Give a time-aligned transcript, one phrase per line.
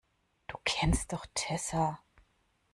[0.47, 1.99] Du kennst doch Tessa.